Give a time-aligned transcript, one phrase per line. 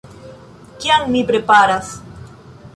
[0.85, 1.93] -Kiam mi preparas